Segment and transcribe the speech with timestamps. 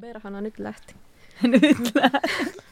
[0.00, 0.94] Perhana nyt lähti.
[1.42, 2.62] Nyt lähti.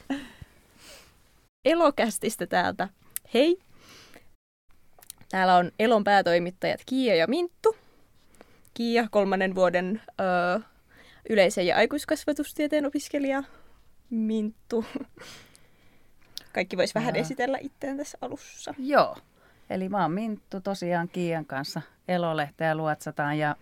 [1.65, 2.89] Elokästistä täältä.
[3.33, 3.57] Hei!
[5.29, 7.75] Täällä on Elon päätoimittajat Kiia ja Minttu.
[8.73, 10.59] Kiia, kolmannen vuoden ö,
[11.29, 13.43] yleisen ja aikuiskasvatustieteen opiskelija.
[14.09, 14.85] Minttu.
[16.53, 17.21] Kaikki vois vähän Joo.
[17.21, 18.73] esitellä itseään tässä alussa.
[18.77, 19.17] Joo.
[19.69, 23.55] Eli mä oon Minttu tosiaan Kiian kanssa elolehteä luotsataan ja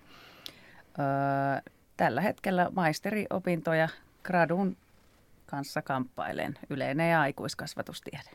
[1.00, 3.90] öö, tällä hetkellä maisteriopintoja
[4.24, 4.78] gradun
[5.46, 8.30] kanssa kamppailen yleinen ja aikuiskasvatustiede.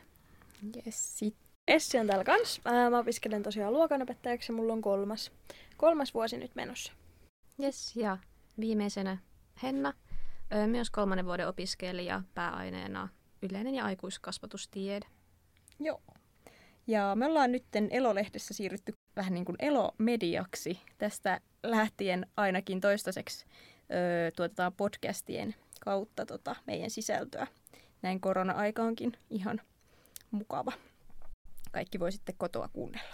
[0.75, 1.35] Yes, sit.
[1.67, 2.61] Essi on täällä kans.
[2.65, 5.31] Ää, Mä opiskelen tosiaan luokanopettajaksi ja mulla on kolmas,
[5.77, 6.91] kolmas vuosi nyt menossa.
[7.63, 8.17] Yes, ja
[8.59, 9.17] viimeisenä
[9.63, 9.93] Henna,
[10.53, 13.07] ö, myös kolmannen vuoden opiskelija pääaineena
[13.41, 15.05] yleinen ja aikuiskasvatustiede.
[15.79, 16.01] Joo.
[16.89, 20.79] Ja me ollaan nyt Elolehdessä siirrytty vähän niin kuin Elomediaksi.
[20.97, 23.45] Tästä lähtien ainakin toistaiseksi
[23.91, 27.47] öö, tuotetaan podcastien kautta tota meidän sisältöä.
[28.01, 29.61] Näin korona-aika onkin ihan
[30.31, 30.71] mukava.
[31.71, 33.13] Kaikki voi sitten kotoa kuunnella.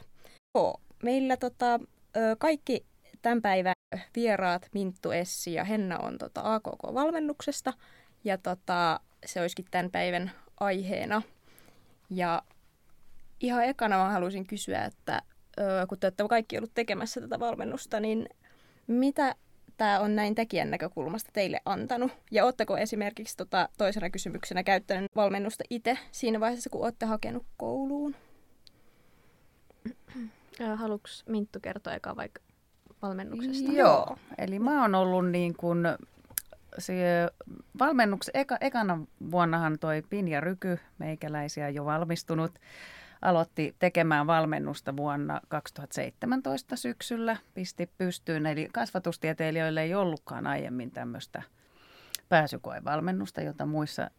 [0.56, 1.80] Joo, meillä tota,
[2.18, 2.86] ö, kaikki
[3.22, 3.74] tämän päivän
[4.16, 7.74] vieraat, Minttu, Essi ja Henna on tota AKK-valmennuksesta.
[8.24, 11.22] Ja tota, se olisikin tämän päivän aiheena.
[12.10, 12.44] Ja
[13.40, 15.22] ihan ekana mä haluaisin kysyä, että
[15.90, 18.30] kun te olette kaikki ollut tekemässä tätä valmennusta, niin
[18.88, 19.36] mitä
[19.78, 22.12] tämä on näin tekijän näkökulmasta teille antanut?
[22.32, 28.16] Ja ootteko esimerkiksi tota, toisena kysymyksenä käyttänyt valmennusta itse siinä vaiheessa, kun olette hakenut kouluun?
[30.76, 32.42] Haluatko Minttu kertoa eka vaikka
[33.02, 33.72] valmennuksesta?
[33.72, 34.18] Joo.
[34.38, 35.80] Eli mä oon ollut niin kuin
[36.78, 37.28] se
[37.80, 39.00] valmennuks, eka, ekana
[39.32, 42.60] vuonnahan toi Pinja Ryky, meikäläisiä jo valmistunut,
[43.22, 48.46] aloitti tekemään valmennusta vuonna 2017 syksyllä, pisti pystyyn.
[48.46, 51.42] Eli kasvatustieteilijöille ei ollutkaan aiemmin tämmöistä
[52.30, 54.12] pääsykoevalmennusta, jota muissa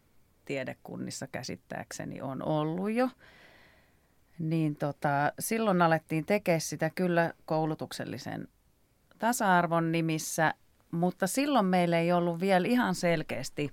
[0.45, 3.09] tiedekunnissa käsittääkseni on ollut jo.
[4.39, 8.47] Niin tota, silloin alettiin tekemään sitä kyllä koulutuksellisen
[9.19, 10.53] tasa-arvon nimissä,
[10.97, 13.71] mutta silloin meillä ei ollut vielä ihan selkeästi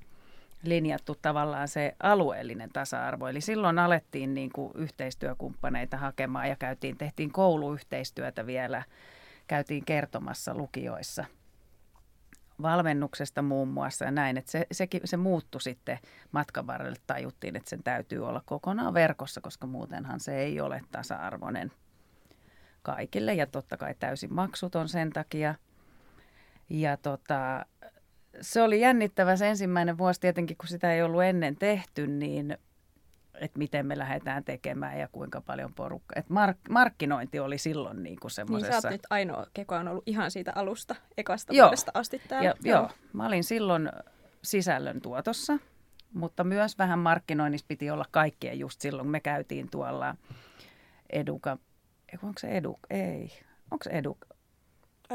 [0.62, 3.28] linjattu tavallaan se alueellinen tasa-arvo.
[3.28, 8.82] Eli silloin alettiin niin kuin yhteistyökumppaneita hakemaan ja käytiin, tehtiin kouluyhteistyötä vielä,
[9.46, 11.24] käytiin kertomassa lukioissa
[12.62, 15.98] valmennuksesta muun muassa ja näin, että se, sekin, se muuttui sitten
[16.32, 21.72] matkan varrelle, tajuttiin, että sen täytyy olla kokonaan verkossa, koska muutenhan se ei ole tasa-arvoinen
[22.82, 25.54] kaikille ja totta kai täysin maksuton sen takia.
[26.70, 27.66] Ja tota,
[28.40, 32.58] se oli jännittävä se ensimmäinen vuosi tietenkin, kun sitä ei ollut ennen tehty, niin
[33.34, 36.20] että miten me lähdetään tekemään ja kuinka paljon porukkaa.
[36.20, 38.88] Et mark- markkinointi oli silloin niin kuin Niin sä semmoisessa...
[38.88, 41.66] oot nyt ainoa, keko on ollut ihan siitä alusta, ekasta Joo.
[41.66, 42.48] vuodesta asti täällä.
[42.48, 43.90] Ja, joo, mä olin silloin
[44.42, 45.58] sisällön tuotossa,
[46.12, 49.08] mutta myös vähän markkinoinnissa piti olla kaikkea just silloin.
[49.08, 50.16] Me käytiin tuolla
[51.10, 51.58] Eduka,
[52.22, 53.30] onko se Edu, ei,
[53.70, 54.33] onko se Edu, Ai jos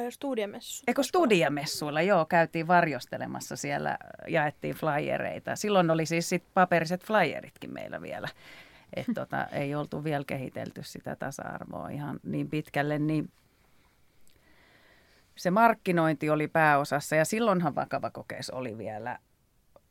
[0.09, 0.83] studiamessu.
[0.87, 5.55] Eikö studiamessuilla, joo, käytiin varjostelemassa siellä, jaettiin flyereita.
[5.55, 8.27] Silloin oli siis sit paperiset flyeritkin meillä vielä.
[8.93, 13.31] Että tota, ei oltu vielä kehitelty sitä tasa-arvoa ihan niin pitkälle, niin
[15.35, 19.19] se markkinointi oli pääosassa ja silloinhan vakava kokeessa oli vielä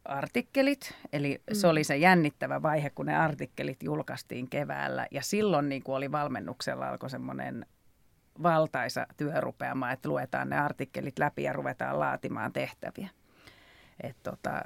[0.04, 1.54] artikkelit, eli mm.
[1.54, 6.12] se oli se jännittävä vaihe, kun ne artikkelit julkaistiin keväällä ja silloin niin kuin oli
[6.12, 7.66] valmennuksella alkoi semmoinen
[8.42, 13.08] valtaisa työrupeama, että luetaan ne artikkelit läpi ja ruvetaan laatimaan tehtäviä.
[14.02, 14.62] Et tota,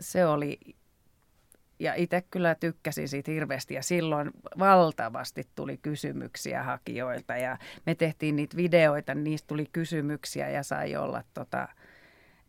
[0.00, 0.58] se oli,
[1.78, 8.36] ja itse kyllä tykkäsin siitä hirveästi ja silloin valtavasti tuli kysymyksiä hakijoilta ja me tehtiin
[8.36, 11.68] niitä videoita, niin niistä tuli kysymyksiä ja sai olla tota,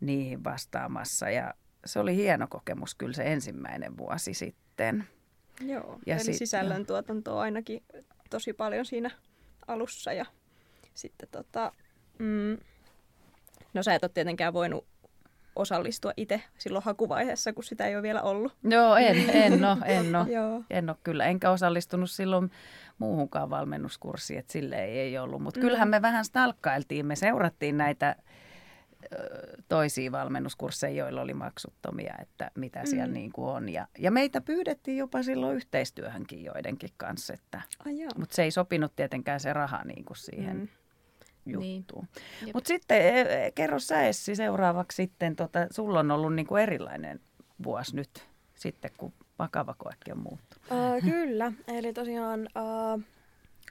[0.00, 1.54] niihin vastaamassa ja
[1.84, 5.04] se oli hieno kokemus kyllä se ensimmäinen vuosi sitten.
[5.60, 7.82] Joo, Ja eli sit- sisällöntuotantoa ainakin
[8.30, 9.10] tosi paljon siinä
[9.66, 10.26] alussa ja
[10.96, 11.72] sitten tota,
[12.18, 12.58] mm,
[13.74, 14.86] no sä et ole tietenkään voinut
[15.56, 18.56] osallistua itse silloin hakuvaiheessa, kun sitä ei ole vielä ollut.
[18.70, 20.06] Joo, en, en ole, en.
[20.32, 20.62] Joo.
[20.70, 22.50] En ole kyllä, enkä osallistunut silloin
[22.98, 25.42] muuhunkaan valmennuskurssiin, että sille ei, ei ollut.
[25.42, 25.62] Mutta Mm.
[25.62, 28.16] kyllähän me vähän stalkkailtiin, me seurattiin näitä
[29.68, 32.86] toisia valmennuskursseja, joilla oli maksuttomia, että mitä mm.
[32.86, 33.68] siellä niin kuin on.
[33.68, 38.10] Ja, ja meitä pyydettiin jopa silloin yhteistyöhönkin joidenkin kanssa, että, joo.
[38.18, 40.68] mutta se ei sopinut tietenkään se raha niin kuin siihen Mm.
[41.46, 41.76] Niin.
[41.76, 42.08] juttuun.
[42.46, 42.54] Jep.
[42.54, 46.62] Mutta sitten e, e, kerro sä Essi seuraavaksi sitten, tota, sulla on ollut niin kuin
[46.62, 47.20] erilainen
[47.64, 50.66] vuosi nyt sitten, kun vakava koekin on muuttunut.
[50.70, 52.40] Uh, kyllä, eli tosiaan
[52.94, 53.02] uh,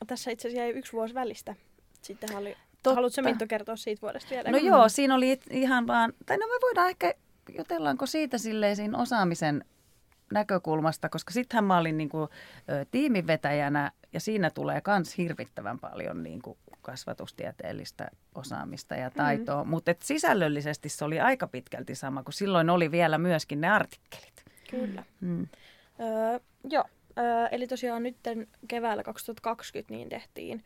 [0.07, 1.55] tässä itse asiassa jäi yksi vuosi välistä
[2.05, 2.55] sitten oli...
[2.83, 2.95] Totta.
[2.95, 4.51] Haluatko Minttu kertoa siitä vuodesta vielä?
[4.51, 7.13] No joo, siinä oli ihan vaan, tai no me voidaan ehkä,
[7.57, 9.65] jutellaanko siitä silleen siinä osaamisen
[10.31, 12.29] näkökulmasta, koska sittenhän mä olin niin kuin,
[12.69, 19.69] ö, tiimivetäjänä ja siinä tulee myös hirvittävän paljon niin kuin, kasvatustieteellistä osaamista ja taitoa, mm.
[19.69, 24.45] mutta sisällöllisesti se oli aika pitkälti sama, kun silloin oli vielä myöskin ne artikkelit.
[24.69, 25.03] Kyllä.
[25.21, 25.47] Mm.
[25.99, 26.39] Öö,
[26.69, 26.83] joo,
[27.17, 28.17] öö, eli tosiaan nyt
[28.67, 30.63] keväällä 2020 niin tehtiin,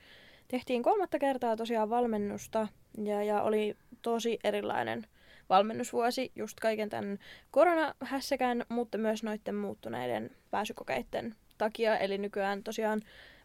[0.48, 2.68] tehtiin kolmatta kertaa tosiaan valmennusta
[2.98, 5.08] ja, ja oli tosi erilainen
[5.50, 7.20] valmennusvuosi just kaiken tämän
[7.52, 11.98] koronahässäkään, mutta myös noiden muuttuneiden pääsykokeiden takia.
[11.98, 13.02] Eli nykyään tosiaan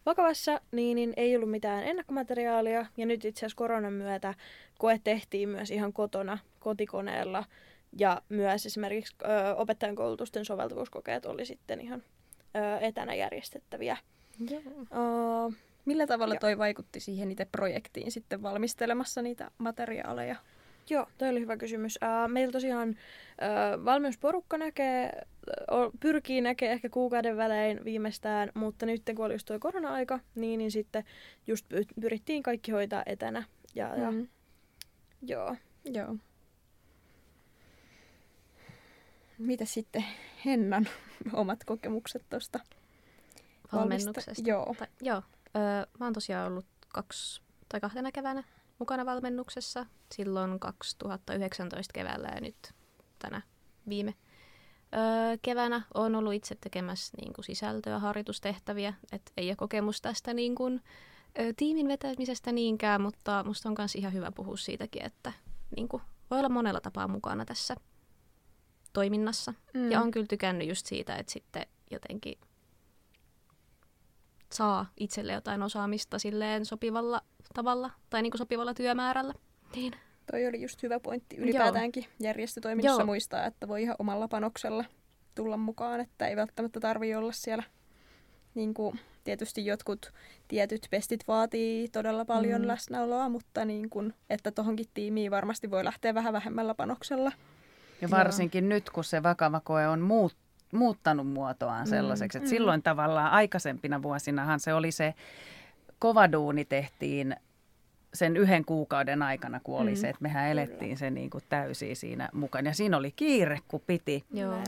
[0.06, 2.87] vakavassa, niin, niin ei ollut mitään ennakkomateriaalia.
[2.97, 4.35] Ja nyt itse asiassa koronan myötä
[4.79, 7.45] koe tehtiin myös ihan kotona, kotikoneella.
[7.99, 12.03] Ja myös esimerkiksi ö, opettajan koulutusten soveltuvuuskokeet oli sitten ihan
[12.56, 13.97] ö, etänä järjestettäviä.
[14.51, 14.62] Joo.
[15.51, 15.53] Ö,
[15.85, 20.37] Millä tavalla toi vaikutti siihen itse projektiin sitten valmistelemassa niitä materiaaleja?
[20.91, 21.99] Joo, toi oli hyvä kysymys.
[22.03, 25.23] Uh, meillä tosiaan uh, valmennusporukka näkee,
[25.73, 30.59] uh, pyrkii näkee ehkä kuukauden välein viimeistään, mutta nyt kun oli just tuo korona-aika, niin,
[30.59, 31.05] niin sitten
[31.47, 33.45] just py- pyrittiin kaikki hoitaa etänä.
[33.75, 34.29] Ja, ja Mm.
[35.23, 35.57] joo.
[35.85, 36.17] Joo.
[39.39, 40.05] Mitä sitten
[40.45, 40.89] Hennan
[41.33, 42.61] omat kokemukset tuosta
[43.73, 44.43] valmennuksesta.
[44.51, 44.75] Joo.
[44.79, 45.23] Tai, joo.
[45.57, 48.45] Öö, mä oon tosiaan ollut kaksi tai kahtena keväänä
[48.79, 49.87] mukana valmennuksessa.
[50.15, 52.73] Silloin 2019 keväällä ja nyt
[53.19, 53.43] tänä
[53.88, 54.15] viime
[54.94, 58.94] öö, keväänä on ollut itse tekemässä niin kuin sisältöä, harjoitustehtäviä.
[59.12, 60.81] Et ei ole kokemus tästä niin kuin,
[61.38, 65.32] ö, tiimin vetämisestä niinkään, mutta musta on myös ihan hyvä puhua siitäkin, että
[65.77, 67.77] niin kuin, voi olla monella tapaa mukana tässä
[68.93, 69.55] toiminnassa.
[69.75, 69.91] Mm.
[69.91, 72.38] Ja on kyllä tykännyt just siitä, että sitten jotenkin
[74.53, 77.23] saa itselle jotain osaamista silleen sopivalla
[77.55, 79.35] tavalla tai niin kuin sopivalla työmäärällä.
[79.77, 79.93] Niin.
[80.31, 83.06] Toi oli just hyvä pointti ylipäätäänkin järjestötoiminnassa Joo.
[83.06, 84.85] muistaa, että voi ihan omalla panoksella
[85.35, 87.62] tulla mukaan, että ei välttämättä tarvi olla siellä.
[88.55, 90.12] Niin kuin, tietysti jotkut
[90.49, 92.65] tietyt pestit vaatii todella paljon Mm.
[92.65, 92.69] mm.
[92.69, 97.33] läsnäoloa, mutta niin kuin, että tohonkin tiimiin varmasti voi lähteä vähän vähemmällä panoksella.
[98.01, 100.37] Ja varsinkin nyt, kun se vakava koe on muut,
[100.73, 102.51] muuttanut muotoaan sellaiseksi, että Mm.
[102.51, 105.15] silloin tavallaan aikaisempina vuosinahan se oli se
[106.05, 107.37] kova duuni tehtiin
[108.15, 109.97] sen yhden kuukauden aikana, kun oli Mm.
[109.97, 112.69] se, että mehän elettiin se niin kuin täysin siinä mukana.
[112.71, 114.59] Ja siinä oli kiire, kun piti Joo.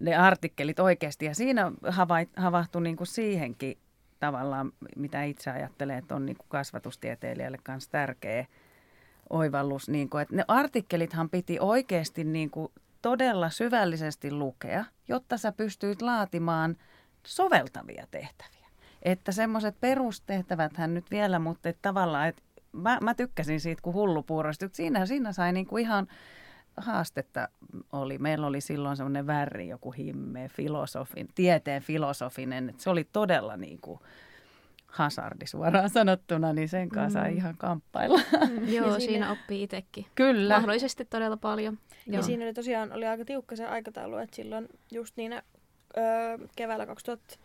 [0.00, 1.24] Ne artikkelit oikeasti.
[1.24, 3.78] Ja siinä havait, havahtui niin kuin siihenkin
[4.20, 8.46] tavallaan, mitä itse ajattelee, että on niin kuin kasvatustieteilijälle kanssa tärkeä
[9.30, 9.88] oivallus.
[9.88, 12.72] Niin kuin, että ne artikkelithan piti oikeasti niin kuin
[13.02, 16.76] todella syvällisesti lukea, jotta sä pystyit laatimaan
[17.26, 18.55] soveltavia tehtäviä.
[19.06, 22.42] Että semmoiset perustehtäväthän nyt vielä, mutta että tavallaan, että
[22.72, 24.68] mä, mä tykkäsin siitä kuin hullupuurosta.
[24.72, 26.06] Siinä, siinä sai niin kuin ihan
[26.76, 27.48] haastetta
[27.92, 28.18] oli.
[28.18, 32.68] Meillä oli silloin semmoinen väri, joku himme, filosofin, tieteen filosofinen.
[32.68, 34.00] Että se oli todella niin kuin
[34.86, 37.36] hasardi suoraan sanottuna, niin sen kanssa sai Mm.
[37.36, 38.20] ihan kamppailla.
[38.76, 40.06] Joo, siinä- siinä oppii itsekin.
[40.14, 40.54] Kyllä.
[40.54, 41.78] Mahdollisesti todella paljon.
[42.06, 45.42] Ja siinä oli tosiaan oli aika tiukka se aikataulu, että silloin just niinä
[45.96, 47.36] öö, keväällä 2000,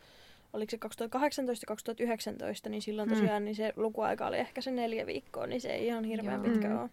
[0.54, 3.16] oliko se 2018 2019, niin silloin Mm.
[3.16, 6.52] tosiaan niin se lukuaika oli ehkä se neljä viikkoa, niin se ei ihan hirveän Joo.
[6.54, 6.80] pitkä Mm.
[6.82, 6.90] ole.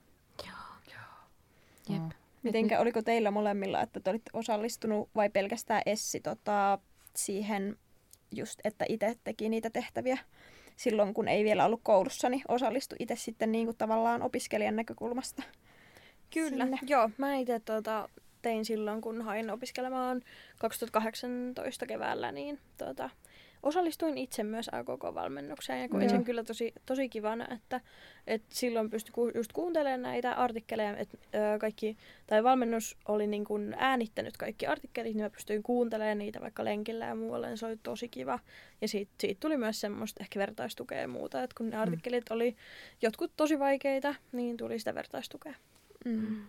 [1.88, 2.02] Jep.
[2.02, 2.08] Mm.
[2.42, 6.78] Mitenkä, oliko teillä molemmilla, että te olitte osallistunut vai pelkästään Essi tota,
[7.14, 7.76] siihen
[8.34, 10.18] just, että itse teki niitä tehtäviä
[10.76, 15.42] silloin, kun ei vielä ollut koulussa, niin osallistui itse sitten niin kuin tavallaan opiskelijan näkökulmasta.
[16.34, 16.78] Kyllä, Sinne.
[16.86, 17.10] joo.
[17.18, 18.08] Mä itse tota,
[18.42, 20.22] tein silloin, kun hain opiskelemaan
[20.58, 23.10] 2018 keväällä, niin tota,
[23.62, 26.10] osallistuin itse myös AKK-valmennukseen ja koin Joo.
[26.10, 27.80] sen kyllä tosi, tosi kivana, että,
[28.26, 31.96] että silloin pystyi ku, just kuuntelemaan näitä artikkeleja, että ö, kaikki,
[32.26, 37.04] tai valmennus oli niin kuin äänittänyt kaikki artikkelit, niin mä pystyin kuuntelemaan niitä vaikka lenkillä
[37.06, 38.38] ja muualla, niin se oli tosi kiva.
[38.80, 42.56] Ja siitä, siitä tuli myös semmoista ehkä vertaistukea ja muuta, että kun ne artikkelit oli
[43.02, 45.54] jotkut tosi vaikeita, niin tuli sitä vertaistukea.
[46.04, 46.46] Mm.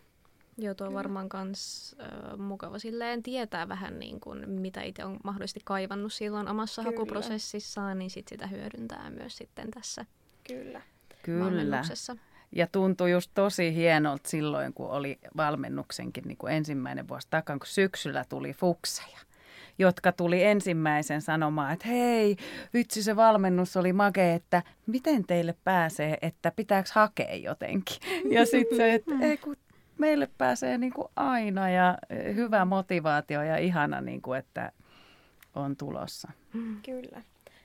[0.62, 5.18] Joo, tuo on varmaan kans äh, mukava silleen tietää vähän niin kuin, mitä itse on
[5.24, 6.96] mahdollisesti kaivannut silloin omassa Kyllä.
[6.96, 10.06] hakuprosessissaan, niin sit sitä hyödyntää myös sitten tässä
[10.48, 10.82] Kyllä.
[11.24, 11.46] Kyllä.
[11.46, 12.16] valmennuksessa.
[12.52, 17.68] Ja tuntui just tosi hienolta silloin, kun oli valmennuksenkin niin kuin ensimmäinen vuosi takan, kun
[17.68, 19.20] syksyllä tuli fukseja
[19.80, 22.36] jotka tuli ensimmäisen sanomaan, että hei,
[22.74, 27.98] vitsi se valmennus oli makea, että miten teille pääsee, että pitääkö hakea jotenkin.
[28.32, 29.56] Ja sitten se, että ei kun
[30.00, 31.98] meille pääsee niin kuin aina ja
[32.36, 34.72] hyvä motivaatio ja ihana, niin kuin, että
[35.56, 36.32] on tulossa.
[36.86, 37.22] Kyllä.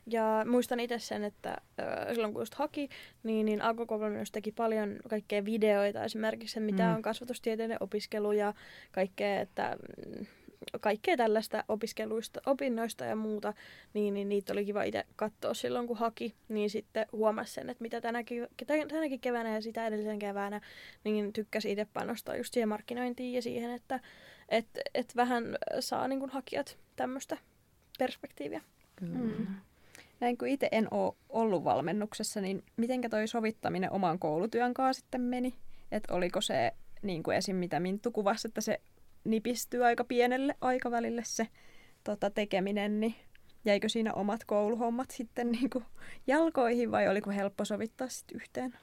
[0.07, 2.88] Ja muistan itse sen, että ö, silloin kun just haki,
[3.23, 6.95] niin, niin alkukoulutus teki paljon kaikkea videoita, esimerkiksi mitä Mm.
[6.95, 8.55] on kasvatustieteiden opiskelu ja
[8.93, 9.76] kaikkea, että
[10.19, 10.26] mm,
[10.80, 13.54] kaikkea tällaista opiskeluista, opinnoista ja muuta,
[13.94, 16.35] niin, niin niitä oli kiva itse katsoa silloin, kun haki.
[16.49, 20.61] Niin sitten huomasi sen, että mitä tänäkin, tänäkin keväänä ja sitä edellisen keväänä,
[21.04, 24.00] niin tykkäsi itse panostaa just siihen markkinointiin ja siihen, että
[24.49, 25.44] et, et vähän
[25.80, 27.37] saa niin kuin hakijat tämmöistä
[27.99, 28.61] perspektiiviä.
[28.97, 29.18] Kyllä.
[29.18, 29.47] Mm.
[30.21, 35.21] Näin kun itse en ole ollut valmennuksessa, niin mitenkä toi sovittaminen oman koulutyön kanssa sitten
[35.21, 35.54] meni?
[35.92, 37.56] Että oliko se niin kuin esim.
[37.56, 38.80] mitä Minttu kuvasi, että se
[39.25, 41.49] nipistyy aika pienelle aikavälille se
[42.04, 43.14] tota, tekeminen, niin
[43.64, 45.85] jäikö siinä omat kouluhommat sitten niin kuin
[46.26, 48.78] jalkoihin vai oliko helppo sovittaa sitten yhteen?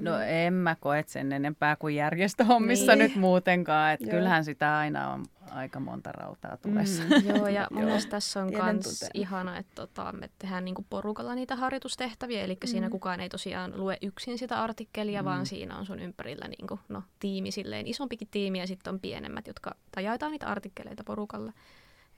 [0.00, 2.98] No en mä koe sen enempää kuin järjestöhommissa Niin.
[2.98, 3.92] nyt muutenkaan.
[3.92, 7.02] Että kyllähän sitä aina on aika monta rautaa tulessa.
[7.02, 7.28] Mm.
[7.36, 7.86] Joo, ja mun Joo.
[7.86, 12.58] mielestä tässä on Tiedän myös ihana, että tota, me tehdään niinku porukalla niitä harjoitustehtäviä, eli
[12.64, 12.90] siinä Mm.
[12.90, 15.26] kukaan ei tosiaan lue yksin sitä artikkelia, Mm.
[15.26, 19.46] vaan siinä on sun ympärillä niinku, no, tiimi silleen, isompikin tiimi ja sitten on pienemmät,
[19.46, 21.52] jotka tai jaetaan niitä artikkeleita porukalla.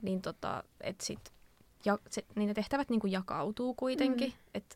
[0.01, 1.19] Niin tota, et sit,
[1.85, 4.35] ja, se, niin ne tehtävät niinku jakautuu kuitenkin, mm.
[4.53, 4.75] että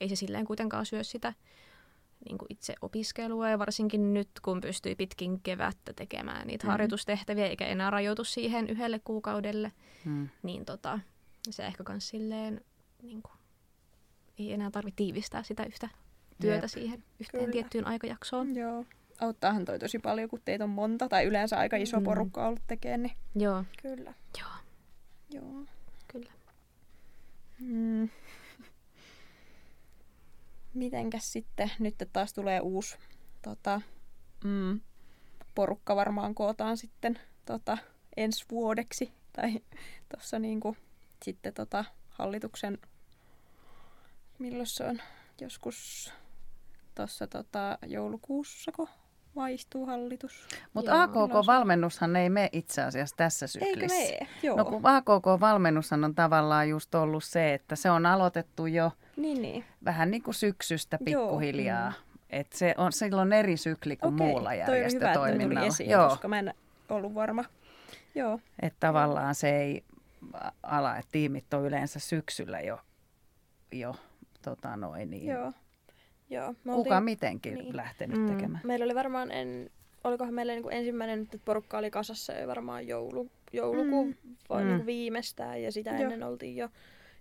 [0.00, 1.32] ei se silleen kuitenkaan syö sitä
[2.24, 6.70] niin kuin itse opiskelua ja varsinkin nyt, kun pystyy pitkin kevättä tekemään niitä Mm.
[6.70, 9.72] harjoitustehtäviä eikä enää rajoitu siihen yhdelle kuukaudelle,
[10.04, 10.28] Mm.
[10.42, 10.98] niin tota,
[11.50, 12.60] se ehkä kans silleen,
[13.02, 13.32] niin kuin,
[14.38, 15.88] ei enää tarvitse tiivistää sitä yhtä
[16.40, 16.70] työtä Jep.
[16.70, 17.52] siihen yhteen Kyllä.
[17.52, 18.56] tiettyyn aikajaksoon.
[18.56, 18.84] Joo.
[19.20, 22.04] Auttaahan toi tosi paljon, kun teitä on monta tai yleensä aika iso Mm.
[22.04, 24.14] porukka ollut tekemään, niin Joo, Kyllä.
[24.40, 24.48] joo,
[25.30, 25.64] joo.
[26.08, 26.30] kyllä.
[27.60, 28.08] Mm.
[30.78, 32.98] Mitenkäs sitten, nyt taas tulee uusi
[33.42, 33.80] tota,
[34.44, 34.80] mm,
[35.54, 37.78] porukka varmaan kootaan sitten tota,
[38.16, 39.12] ensi vuodeksi.
[39.32, 39.60] Tai
[40.14, 40.76] tuossa niinku,
[41.22, 42.78] sitten tota, hallituksen,
[44.38, 45.00] milloin se on,
[45.40, 46.12] joskus
[46.94, 48.88] tuossa tota, joulukuussako
[49.36, 50.48] vaihtuu hallitus.
[50.74, 51.02] Mutta.
[51.02, 54.12] AKK-valmennushan ei mene itse asiassa tässä Eikö syklissä.
[54.12, 54.28] mene?
[54.42, 54.56] Joo.
[54.56, 59.64] No kun AKK-valmennushan on tavallaan just ollut se, että se on aloitettu jo Niin, niin.
[59.84, 61.22] vähän niin kuin syksystä Joo.
[61.26, 61.92] pikkuhiljaa.
[62.30, 65.66] Et se on silloin eri sykli kuin Okei, muulla toi on hyvä, että toi järjestötoiminnalla.
[65.68, 66.54] esiin, Joo, koska mä en
[66.88, 67.44] ollut varma.
[68.14, 68.40] Joo.
[68.62, 69.84] että tavallaan se ei
[70.62, 72.80] ala, että tiimit on yleensä syksyllä jo,
[73.72, 73.94] jo
[74.42, 75.52] tota noin, niin Joo.
[76.30, 76.52] Joo.
[76.64, 77.76] Me kuka oltiin- mitenkin niin.
[77.76, 78.26] lähtenyt Mm.
[78.26, 78.60] tekemään.
[78.64, 79.70] Meillä oli varmaan, en,
[80.04, 84.36] olikohan meillä niin kuin ensimmäinen, että porukka oli kasassa jo varmaan joulu, joulukuun Mm.
[84.48, 84.66] vai Mm.
[84.68, 86.00] niin kuin viimeistään ja sitä Joo.
[86.02, 86.68] ennen oltiin jo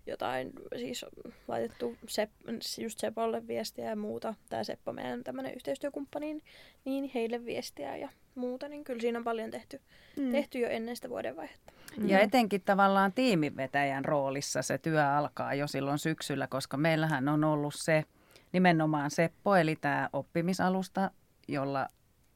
[0.08, 1.06] jotain, siis
[1.48, 2.32] laitettu Sep,
[2.78, 4.34] just Sepolle viestiä ja muuta.
[4.50, 6.44] Tämä Seppo, meidän tämmöinen yhteistyökumppani, niin-
[6.86, 9.82] niin heille viestiä ja muuta, niin kyllä siinä on paljon tehty,
[10.18, 10.32] Mm.
[10.32, 11.74] tehty jo ennen sitä vuodenvaihetta.
[12.06, 17.74] Ja etenkin tavallaan tiimivetäjän roolissa se työ alkaa jo silloin syksyllä, koska meillähän on ollut
[17.78, 18.04] se
[18.52, 21.12] nimenomaan Seppo, eli tämä oppimisalusta,
[21.48, 21.88] jolla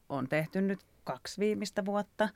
[0.08, 2.28] on tehty nyt kaksi viimeistä vuotta.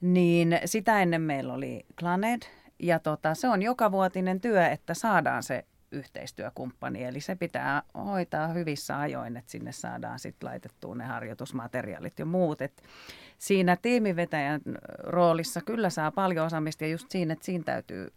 [0.00, 2.42] Niin sitä ennen meillä oli Claned,
[2.78, 7.04] ja tota, se on jokavuotinen työ, että saadaan se yhteistyökumppani.
[7.04, 12.62] Eli se pitää hoitaa hyvissä ajoin, että sinne saadaan sitten laitettua ne harjoitusmateriaalit ja muut.
[12.62, 12.82] Et
[13.38, 14.60] siinä tiimivetäjän
[14.98, 18.12] roolissa kyllä saa paljon osaamista ja just siinä, että siinä täytyy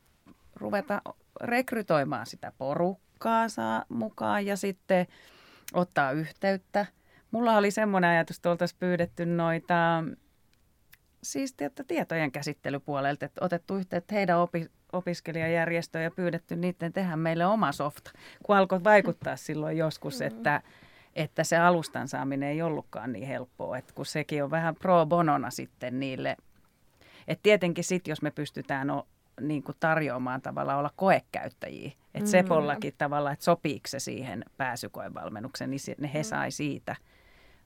[0.55, 1.01] ruveta
[1.41, 5.07] rekrytoimaan sitä porukkaa saa mukaan ja sitten
[5.73, 6.85] ottaa yhteyttä.
[7.31, 10.03] Mulla oli semmoinen ajatus, että oltaisiin pyydetty noita
[11.23, 17.45] siis että tietojen käsittelypuolelta, että otettu yhteyttä heidän opi, opiskelijajärjestöön ja pyydetty niiden tehdä meille
[17.45, 18.11] oma softa,
[18.43, 20.27] kun alkoi vaikuttaa silloin joskus, Mm.
[20.27, 20.61] että,
[21.15, 25.49] että se alustan saaminen ei ollutkaan niin helppoa, että kun sekin on vähän pro bonona
[25.49, 26.37] sitten niille.
[27.27, 29.07] että tietenkin sitten, jos me pystytään o,
[29.41, 32.25] niin kuin tarjoamaan tavallaan olla koekäyttäjiä, että Mm.
[32.31, 35.79] Sepollakin tavallaan, että sopiiko se siihen pääsykoevalmennukseen, niin
[36.13, 36.23] he Mm.
[36.23, 36.95] sai siitä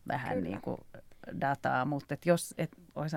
[0.07, 0.49] vähän Kyllä.
[0.49, 0.77] niin kuin
[1.41, 2.69] dataa, mutta et jos, et,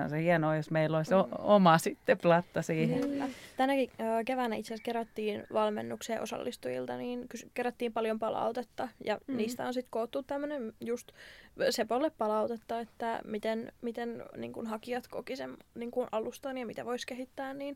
[0.09, 1.29] se hienoa, jos meillä olisi o, Mm.
[1.37, 3.01] oma sitten platta siihen.
[3.01, 3.29] Kyllä.
[3.57, 3.91] Tänäkin
[4.25, 9.33] keväänä itse asiassa kerättiin valmennukseen osallistujilta, niin kerättiin paljon palautetta ja Mm.
[9.33, 9.37] mm.
[9.37, 11.11] niistä on sitten koottu tämmöinen just
[11.69, 16.85] Sepolle palautetta, että miten, miten niin kun hakijat koki sen niin kun alustan ja mitä
[16.85, 17.75] voisi kehittää, niin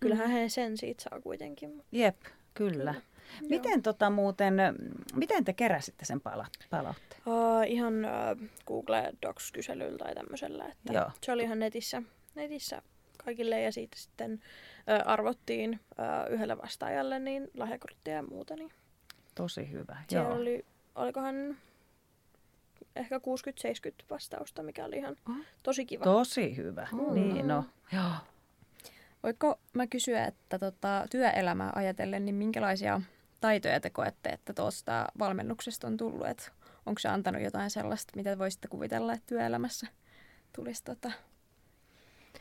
[0.00, 1.82] kyllähän he sen siitä saa kuitenkin.
[1.92, 2.16] Jep,
[2.54, 2.94] kyllä.
[3.48, 4.54] Miten, tota muuten,
[5.14, 7.22] miten te keräsitte sen pala- palautteen?
[7.26, 11.10] Uh, ihan uh, Google Docs-kyselyllä tai tämmöisellä, että Joo.
[11.22, 12.02] se oli ihan netissä,
[12.34, 12.82] netissä
[13.24, 18.70] kaikille ja siitä sitten uh, arvottiin uh, yhdelle vastaajalle niin lahjakorttia ja muuta, niin
[19.34, 19.96] Tosi hyvä.
[20.08, 20.36] Siellä Joo.
[20.38, 20.64] oli,
[20.94, 21.56] olikohan
[22.96, 23.20] ehkä 60-70
[24.10, 25.36] vastausta, mikä oli ihan Oh.
[25.62, 26.04] tosi kiva.
[26.04, 26.88] Tosi hyvä.
[26.98, 27.12] Oh.
[27.12, 27.64] Niin, no.
[27.92, 28.10] Joo.
[29.22, 33.00] Voiko mä kysyä, että tota, työelämää ajatellen, niin minkälaisia
[33.44, 36.26] taitoja te koette, että tuosta valmennuksesta on tullut?
[36.26, 36.52] Et
[36.86, 39.86] onko se antanut jotain sellaista, mitä voisitte kuvitella, että työelämässä
[40.56, 41.12] tulisi tota,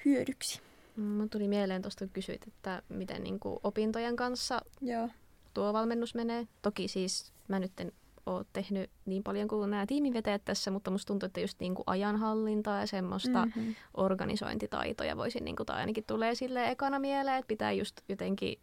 [0.05, 0.61] hyödyksi?
[0.97, 5.09] Mun tuli mieleen tuosta, kun kysyit, että miten niin kuin opintojen kanssa Joo.
[5.53, 6.47] tuo valmennus menee.
[6.61, 7.91] Toki siis mä nyt en
[8.25, 11.83] ole tehnyt niin paljon kuin nämä tiimivetäjät tässä, mutta musta tuntuu, että just niin kuin
[11.87, 13.75] ajanhallintaa ja semmoista Mm-hmm.
[13.93, 18.59] organisointitaitoja voisin, niin kuin, tai ainakin tulee sille ekana mieleen, että pitää just jotenkin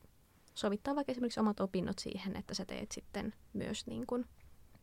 [0.60, 4.26] sovittaa vaikka esimerkiksi omat opinnot siihen, että sä teet sitten myös niin kuin,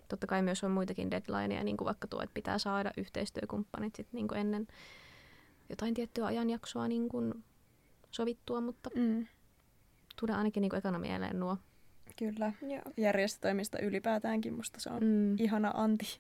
[0.07, 4.17] totta kai myös on muitakin deadlineja, niin kuin vaikka tuo, että pitää saada yhteistyökumppanit sitten
[4.17, 4.67] niin kuin ennen
[5.69, 7.43] jotain tiettyä ajanjaksoa niin kuin
[8.11, 9.27] sovittua, mutta Mm,
[10.19, 11.57] tulee ainakin niin kuin ekana mieleen nuo.
[12.15, 12.53] kyllä.
[12.61, 12.81] Joo.
[12.97, 15.35] Järjestötoimista ylipäätäänkin musta se on Mm.
[15.39, 16.19] ihana anti.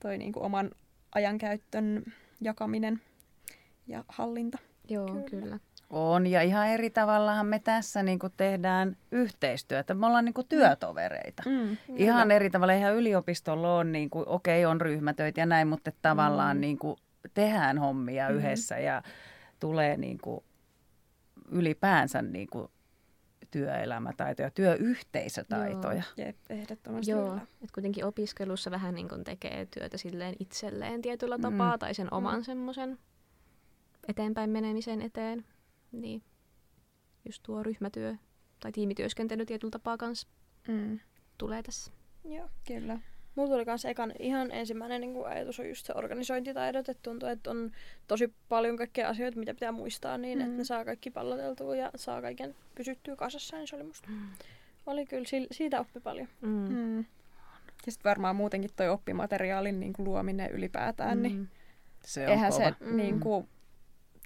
[0.00, 0.70] Toi niinku oman
[1.14, 2.04] ajankäyttön
[2.40, 3.00] jakaminen
[3.86, 4.58] ja hallinta.
[4.88, 5.22] Joo, Kyllä.
[5.30, 5.58] kyllä.
[5.90, 9.94] On, ja ihan eri tavallahan me tässä niin kuin tehdään yhteistyötä.
[9.94, 11.42] Me ollaan niin kuin työtovereita.
[11.46, 11.76] Mm.
[11.96, 16.56] Ihan eri tavalla, ihan yliopistolla on, niin kuin, okei, on ryhmätöitä ja näin, mutta tavallaan
[16.56, 16.60] Mm.
[16.60, 16.96] niin kuin,
[17.34, 18.34] tehdään hommia Mm.
[18.36, 19.02] yhdessä ja
[19.60, 20.40] tulee niin kuin,
[21.50, 22.68] ylipäänsä niin kuin,
[23.50, 26.02] työelämätaitoja, työyhteisötaitoja.
[26.16, 27.10] Jep, ehdottomasti.
[27.10, 31.78] Joo, että kuitenkin opiskelussa vähän niin kuin tekee työtä silleen itselleen tietyllä tapaa Mm.
[31.78, 32.98] tai sen oman semmoisen
[34.08, 35.44] eteenpäin menemisen eteen.
[35.92, 36.22] Niin
[37.24, 38.14] just tuo ryhmätyö
[38.60, 40.28] tai tiimityöskentely tietyllä tapaa kanssa
[40.68, 41.00] Mm.
[41.38, 41.92] tulee tässä.
[42.24, 42.48] Joo.
[42.66, 42.98] Kyllä.
[43.34, 47.28] Mulla tuli kans ekan ihan ensimmäinen niin kuin ajatus on just se organisointitaidot, että tuntuu,
[47.28, 47.72] että on
[48.06, 50.42] tosi paljon kaikkea asioita, mitä pitää muistaa niin, mm.
[50.42, 50.58] että Mm.
[50.58, 54.08] ne saa kaikki palloteltua ja saa kaiken pysyttyä kasassa, niin se oli musta.
[54.86, 56.28] Oli kyllä, si- siitä oppi paljon.
[56.40, 56.48] Mm.
[56.70, 56.98] Mm.
[57.86, 61.22] Ja sitten varmaan muutenkin toi oppimateriaalin niin kuin luominen ylipäätään, mm.
[61.22, 61.46] niin Mm.
[62.04, 62.64] Se on eihän kova.
[62.64, 62.96] se Mm.
[62.96, 63.48] niin kuin,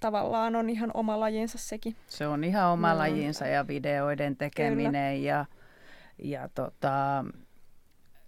[0.01, 1.97] tavallaan on ihan oma lajinsa sekin.
[2.09, 2.99] Se on ihan oma Joo.
[2.99, 5.45] lajinsa ja videoiden tekeminen ja,
[6.23, 7.25] ja tota,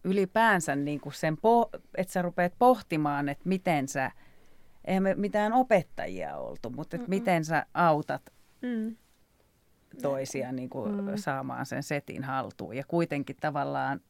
[0.04, 4.10] ylipäänsä niin kuin sen, po- että sä rupeat pohtimaan, että miten sä,
[4.84, 7.20] eihän me mitään opettajia oltu, mutta että Mm-mm.
[7.20, 8.22] miten sä autat
[8.62, 8.96] Mm.
[10.02, 11.16] toisia niin kuin Mm.
[11.16, 14.00] saamaan sen setin haltuun ja kuitenkin tavallaan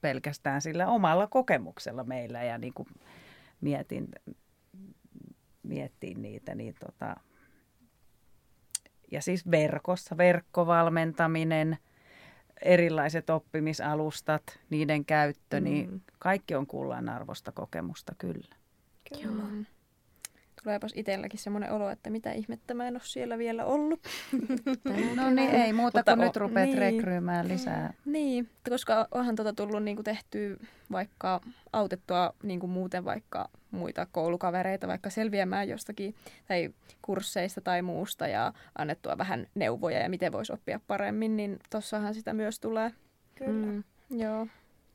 [0.00, 2.88] pelkästään sillä omalla kokemuksella meillä ja niin kuin
[3.60, 4.08] mietin,
[5.64, 7.16] miettiin niitä, niin tota,
[9.10, 11.78] ja siis verkossa, verkkovalmentaminen,
[12.62, 15.64] erilaiset oppimisalustat, niiden käyttö, mm.
[15.64, 16.00] niin Mm.
[16.18, 18.56] kaikki on kullan arvosta kokemusta kyllä.
[19.20, 19.44] Kyllä.
[19.44, 19.66] Mm.
[20.64, 24.00] Tuleepas itselläkin semmoinen olo, että mitä ihmettä mä en ole siellä vielä ollut.
[25.16, 26.78] No niin, ei muuta Mutta kuin nyt rupeat niin.
[26.78, 27.92] rekryymään lisää.
[28.04, 30.56] Niin, koska onhan tota tullut niinku tehtyä
[30.92, 31.40] vaikka
[31.72, 36.14] autettua niinku muuten vaikka muita koulukavereita vaikka selviämään jostakin
[36.48, 36.70] tai
[37.02, 42.32] kursseista tai muusta ja annettua vähän neuvoja ja miten voisi oppia paremmin, niin tossahan sitä
[42.32, 42.92] myös tulee.
[43.34, 43.66] Kyllä.
[43.66, 43.84] Mm.
[44.10, 44.46] Joo.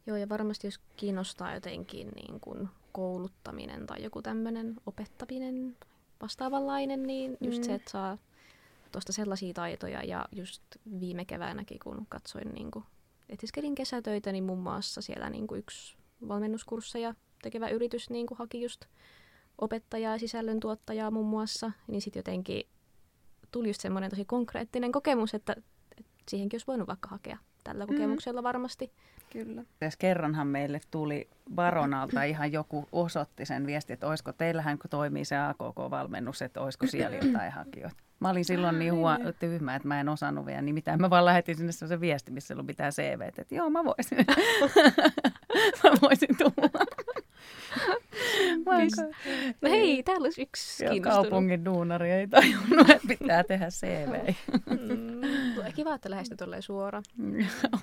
[0.06, 5.78] Joo, ja varmasti jos kiinnostaa jotenkin niin kuin kouluttaminen tai joku tämmöinen opettaminen
[6.22, 7.64] vastaavanlainen, niin just Mm.
[7.64, 8.18] se, että saa
[8.92, 10.04] tuosta sellaisia taitoja.
[10.04, 10.62] Ja just
[11.00, 12.86] viime keväänäkin, kun katsoin, niin kuin,
[13.30, 15.98] etiskelin kesätöitä, niin muun muassa siellä niin kuin yksi
[16.28, 18.86] valmennuskursseja tekevä yritys niin kuin haki just
[19.58, 21.72] opettajaa ja sisällöntuottajaa muun muassa.
[21.88, 22.64] Niin sitten jotenkin
[23.52, 25.64] tuli just semmoinen tosi konkreettinen kokemus, että, että
[26.30, 27.94] siihenkin olisi voinut vaikka hakea tällä Mm.
[27.94, 28.92] kokemuksella varmasti.
[29.34, 29.64] Kyllä.
[29.80, 35.26] Tässä kerranhan meille tuli Baronalta ihan joku osoitti sen viesti, että olisiko teillähän, kun toimii
[35.26, 37.96] se AKK-valmennus, että olisiko siellä jotain hakijoita.
[38.20, 41.26] Mä olin silloin niin huo- tyhmä, että mä en osannut vielä, niin mitä mä vaan
[41.26, 44.18] lähetin sinne se viesti, missä on pitää CV, että joo mä voisin,
[45.84, 46.86] mä voisin tulla.
[49.62, 51.30] No hei, täällä olisi yksi kiinnostunut.
[51.30, 54.14] kaupungin duunari ei tajunnut, että pitää tehdä CV.
[54.70, 55.22] Mm,
[55.56, 57.04] tulee kiva, että lähestyy tolleen suoraan.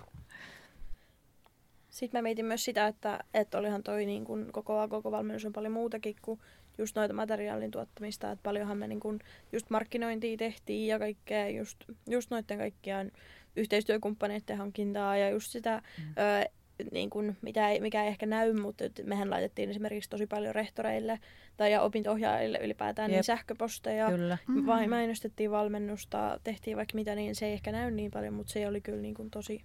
[1.90, 5.52] Sitten mä mietin myös sitä, että, että olihan toi niin kun koko koko valmennus on
[5.52, 6.40] paljon muutakin kuin
[6.78, 8.30] just noita materiaalin tuottamista.
[8.30, 9.18] Että paljonhan me niin kun
[9.52, 13.10] just markkinointia tehtiin ja kaikkea just, just noiden kaikkiaan
[13.56, 16.04] yhteistyökumppaneiden hankintaa ja just sitä, mm.
[16.04, 16.50] ö,
[16.92, 21.18] niin kun, mitä ei, mikä ei ehkä näy, mutta mehän laitettiin esimerkiksi tosi paljon rehtoreille
[21.56, 23.24] tai ja opinto-ohjaajille ylipäätään niin Jep.
[23.24, 24.10] sähköposteja.
[24.10, 24.38] Kyllä.
[24.66, 28.68] Vai mainostettiin valmennusta, tehtiin vaikka mitä, niin se ei ehkä näy niin paljon, mutta se
[28.68, 29.64] oli kyllä niin kuin tosi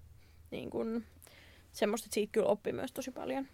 [0.52, 1.04] niin kuin,
[1.71, 3.47] semmoista, että siitä kyllä oppi myös tosi paljon.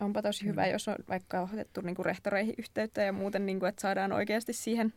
[0.00, 4.12] Onpa tosi hyvä, jos on vaikka otettu niinku rehtoreihin yhteyttä ja muuten, niinku, että saadaan
[4.12, 4.92] oikeasti siihen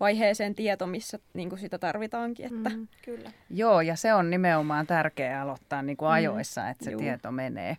[0.00, 2.46] vaiheeseen tieto, missä niinku sitä tarvitaankin.
[2.46, 2.88] Että, Mm.
[3.04, 3.30] Kyllä.
[3.50, 7.00] Joo, ja se on nimenomaan tärkeää aloittaa niin kuin Mm, ajoissa, että se juu.
[7.00, 7.76] tieto menee.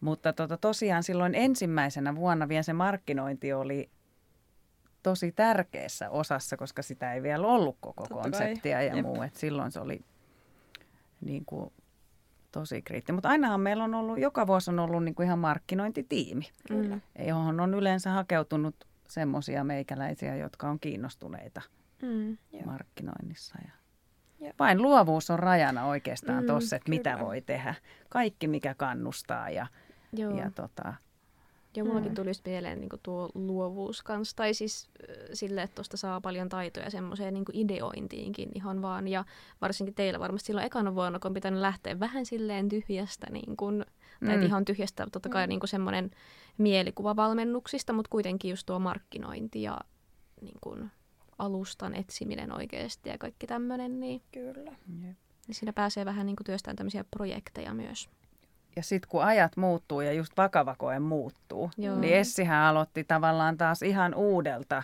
[0.00, 3.90] Mutta tota, tosiaan silloin ensimmäisenä vuonna vielä se markkinointi oli
[5.02, 8.22] tosi tärkeässä osassa, koska sitä ei vielä ollut koko Totta kai.
[8.22, 9.06] konseptia ja Jep.
[9.06, 9.22] muu.
[9.22, 10.00] Et silloin se oli
[11.20, 11.72] niin kuin,
[12.52, 13.14] tosi kriittinen.
[13.14, 16.94] Mutta ainahan meillä on ollut, joka vuosi on ollut niin kuin ihan markkinointitiimi, Kyllä.
[16.94, 17.26] Mm.
[17.26, 18.74] johon on yleensä hakeutunut
[19.10, 21.62] semmoisia meikäläisiä, jotka on kiinnostuneita
[22.02, 22.28] Mm.
[22.52, 22.62] Joo.
[22.64, 23.58] markkinoinnissa.
[23.64, 23.70] Ja
[24.40, 24.52] Joo.
[24.58, 27.74] vain luovuus on rajana oikeastaan Mm, tuossa, että mitä voi tehdä.
[28.08, 29.66] Kaikki, mikä kannustaa ja,
[30.12, 30.38] Joo.
[30.38, 30.94] ja tota,
[31.76, 32.14] Joo, mullakin Mm.
[32.14, 34.36] tuli just mieleen niin tuo luovuus kanssa.
[34.36, 39.08] Tai siis äh, sille, että tuosta saa paljon taitoja semmoiseen niin ideointiinkin ihan vaan.
[39.08, 39.24] Ja
[39.60, 43.84] varsinkin teillä varmasti silloin ekana vuonna, kun on pitänyt lähteä vähän silleen tyhjästä, niin kuin,
[44.26, 44.40] tai Mm.
[44.40, 44.46] mm.
[44.46, 45.48] ihan tyhjästä, totta kai Mm.
[45.48, 46.10] niin kuin semmoinen
[46.58, 49.78] mielikuva valmennuksista, mutta kuitenkin just tuo markkinointi ja
[50.40, 50.90] niin kuin,
[51.38, 54.72] alustan etsiminen oikeasti ja kaikki tämmöinen, niin, Kyllä.
[54.86, 55.16] niin
[55.50, 58.08] siinä pääsee vähän niin kuin työstämään tämmöisiä projekteja myös.
[58.76, 61.98] Ja sitten kun ajat muuttuu ja just vakava koe muuttuu, Joo.
[61.98, 64.82] niin Essihän aloitti tavallaan taas ihan uudelta,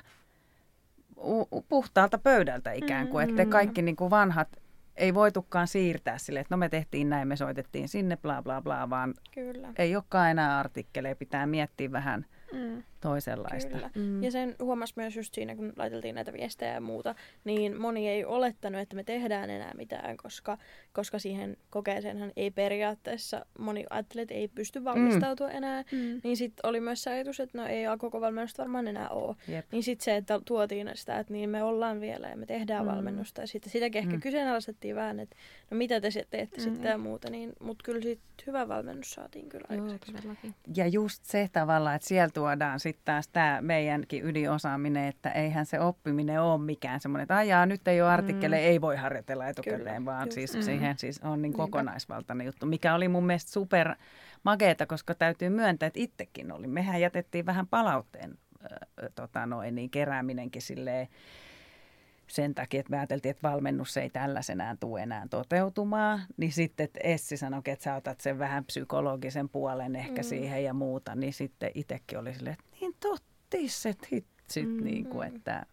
[1.24, 3.50] u- puhtaalta pöydältä ikään kuin, että Mm.
[3.50, 4.48] kaikki niin kuin vanhat
[4.96, 8.90] ei voitukaan siirtää sille, että no me tehtiin näin, me soitettiin sinne, bla bla bla,
[8.90, 9.72] vaan Kyllä.
[9.78, 12.82] ei olekaan enää artikkeleja, pitää miettiä vähän Mm.
[13.08, 13.70] Toisenlaista.
[13.70, 13.90] Kyllä.
[13.94, 14.22] Mm.
[14.22, 17.14] Ja sen huomasi myös just siinä, kun laiteltiin näitä viestejä ja muuta,
[17.44, 20.58] niin moni ei olettanut, että me tehdään enää mitään, koska,
[20.92, 25.56] koska siihen kokeeseenhan ei periaatteessa, moni ajattelee, että ei pysty valmistautua mm.
[25.56, 25.82] enää.
[25.92, 26.20] Mm.
[26.24, 29.36] Niin sitten oli myös se ajatus, että no ei koko valmennusta varmaan enää ole.
[29.48, 29.66] Jep.
[29.72, 32.90] Niin sitten se, että tuotiin sitä, että niin me ollaan vielä ja me tehdään Mm.
[32.90, 32.94] mm.
[32.96, 33.40] valmennusta.
[33.40, 34.16] Ja sitten sitäkin ehkä Mm.
[34.16, 34.20] mm.
[34.20, 35.36] kyseenalaistettiin vähän, että
[35.70, 36.66] no mitä te sitten teette Mm.
[36.68, 36.72] mm.
[36.74, 37.30] sitten ja muuta.
[37.30, 40.12] Niin, Mutta kyllä siitä hyvä valmennus saatiin kyllä Joo, aikaiseksi.
[40.12, 40.54] todellakin.
[40.76, 45.80] Ja just se tavalla, että siellä tuodaan sitten taas tämä meidänkin ydinosaaminen, että eihän se
[45.80, 48.70] oppiminen ole mikään semmoinen, että ajaa, nyt ei ole artikkeleja, mm.
[48.70, 50.34] ei voi harjoitella etukäteen, Kyllä, vaan just.
[50.34, 50.62] siis Mm.
[50.62, 51.56] siihen siis on niin Niinpä.
[51.56, 53.94] kokonaisvaltainen juttu, mikä oli mun mielestä super
[54.42, 56.66] makeeta, koska täytyy myöntää, että itsekin oli.
[56.66, 61.08] Mehän jätettiin vähän palautteen äh, tota noin, niin kerääminenkin silleen,
[62.26, 67.00] sen takia, että me ajateltiin, että valmennus ei tällaisenään tule enää toteutumaan, niin sitten että
[67.02, 70.28] Essi sanoi, että sä otat sen vähän psykologisen puolen ehkä mm.
[70.28, 74.34] Siihen ja muuta, niin sitten itsekin oli silleen, että niin tottiset hitsit,
[74.66, 74.68] Mm.
[74.68, 74.84] mm.
[74.84, 75.66] niin kuin, että,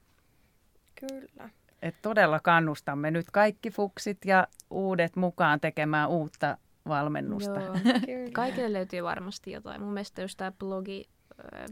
[0.99, 1.49] Kyllä.
[1.81, 7.61] että todella kannustamme nyt kaikki fuksit ja uudet mukaan tekemään uutta valmennusta.
[7.61, 7.73] Joo.
[8.05, 8.31] Kyllä.
[8.33, 9.81] Kaikille löytyy varmasti jotain.
[9.81, 11.09] Mun mielestä just tämä blogi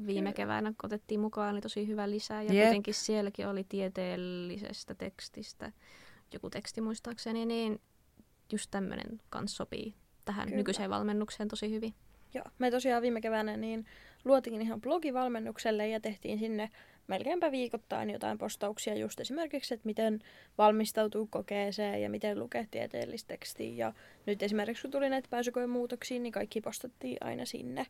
[0.07, 2.43] viime keväänä otettiin mukaan, oli tosi hyvä lisää.
[2.43, 5.71] Ja kuitenkin sielläkin oli tieteellisestä tekstistä
[6.33, 7.81] joku teksti muistaakseni, niin
[8.51, 9.93] just tämmöinen kanssa sopii
[10.25, 10.57] tähän Kyllä.
[10.57, 11.93] nykyiseen valmennukseen tosi hyvin.
[12.33, 13.85] Joo, me tosiaan viime keväänä niin
[14.25, 16.69] luotiin ihan blogivalmennukselle ja tehtiin sinne
[17.07, 20.19] melkeinpä viikoittain jotain postauksia just esimerkiksi, että miten
[20.57, 23.73] valmistautuu kokeeseen ja miten lukee tieteellistä tekstiä.
[23.75, 23.93] Ja
[24.25, 27.85] nyt esimerkiksi kun tuli näitä pääsykoen muutoksia, niin kaikki postattiin aina sinne.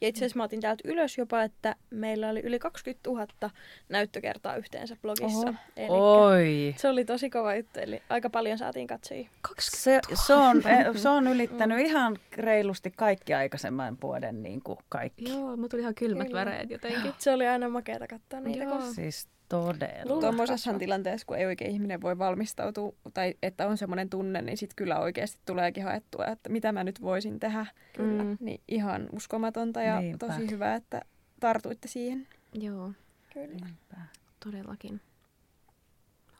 [0.00, 3.50] Ja itse asiassa mä otin täältä ylös jopa, että meillä oli yli 20 000
[3.88, 5.54] näyttökertaa yhteensä blogissa.
[5.88, 6.74] Oi!
[6.76, 9.28] Se oli tosi kova juttu, eli aika paljon saatiin katsojia.
[9.58, 15.28] Se, se, on, eh, se on ylittänyt ihan reilusti kaikki aikaisemman vuoden niin kuin kaikki.
[15.28, 16.44] Joo, mutta tuli ihan kylmät Kyllä.
[16.44, 17.12] väreet jotenkin.
[17.18, 18.64] Se oli aina makeata katsoa niitä.
[18.64, 18.80] Joo.
[18.92, 20.20] Siis todella.
[20.20, 20.78] Tuommoisessa kasvaa.
[20.78, 24.98] tilanteessa, kun ei oikein ihminen voi valmistautua, tai että on semmoinen tunne, niin sitten kyllä
[24.98, 27.66] oikeasti tuleekin haettua, että mitä mä nyt voisin tehdä.
[27.96, 28.24] Kyllä.
[28.24, 28.36] Mm.
[28.40, 30.26] Niin ihan uskomatonta ja Niinpä.
[30.26, 31.02] tosi hyvä, että
[31.40, 32.26] tartuitte siihen.
[32.52, 32.92] Joo,
[33.32, 33.46] Kyllä.
[33.66, 33.96] Niinpä.
[34.44, 35.00] todellakin.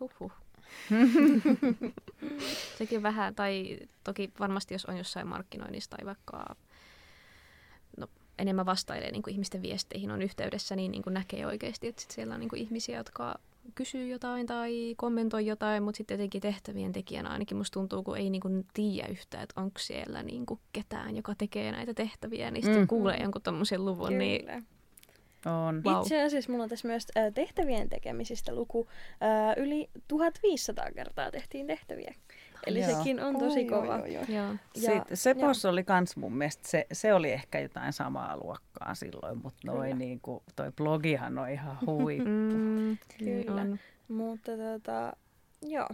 [0.00, 0.32] Huhhuh.
[2.78, 6.56] Sekin vähän, tai toki varmasti jos on jossain markkinoinnissa tai vaikka
[8.38, 12.10] enemmän vastailee niin kuin ihmisten viesteihin on yhteydessä, niin, niin kuin näkee oikeasti, että sit
[12.10, 13.38] siellä on niin kuin ihmisiä, jotka
[13.74, 18.30] kysyy jotain tai kommentoi jotain, mutta sitten jotenkin tehtävien tekijänä ainakin musta tuntuu, kun ei
[18.30, 22.64] niin kuin tiedä yhtään, että onko siellä niin kuin ketään, joka tekee näitä tehtäviä, niin
[22.64, 22.86] sitten Mm.
[22.88, 24.62] kuulee jonkun tommosen luvun, niin Kyllä.
[25.46, 25.84] On.
[25.84, 26.02] Vau.
[26.02, 28.88] Itse asiassa mulla on tässä myös äh, tehtävien tekemisistä luku.
[29.22, 32.14] Äh, yli 1500 kertaa tehtiin tehtäviä.
[32.66, 32.90] Eli Joo.
[32.98, 33.94] sekin on tosi Oi, kova.
[33.94, 34.24] oi, oi.
[34.28, 34.46] joo.
[34.46, 39.38] Ja- Sitten Sepos oli kans mun mielestä, se, se oli ehkä jotain samaa luokkaa silloin,
[39.42, 42.18] mutta noin niin kuin, toi blogihan on ihan hui.
[42.18, 43.30] Mm, Kyllä.
[43.30, 43.78] niin on.
[44.08, 45.12] Mutta tota,
[45.62, 45.88] joo,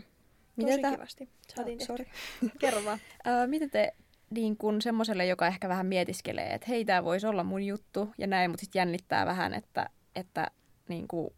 [0.56, 2.14] Miten tosi kivasti saatiin Ah, tehtyä.
[2.58, 2.98] Kerro vaan.
[3.24, 3.94] Ää, miten te
[4.30, 8.26] niin kun semmoiselle, joka ehkä vähän mietiskelee, että hei, tämä voisi olla mun juttu ja
[8.26, 10.50] näin, mutta sitten jännittää vähän, että, että
[10.88, 11.30] niin kuin,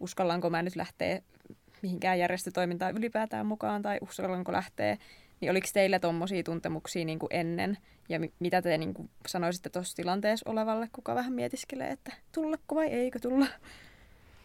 [0.00, 1.22] uskallanko mä nyt lähteä
[1.84, 4.96] mihinkään järjestötoimintaan ylipäätään mukaan tai uskallanko lähteä,
[5.40, 9.70] niin oliko teillä tuommoisia tuntemuksia niin kuin ennen ja mi- mitä te niin kuin sanoisitte
[9.70, 13.46] tuossa tilanteessa olevalle, kuka vähän mietiskelee, että tullako vai eikö tulla?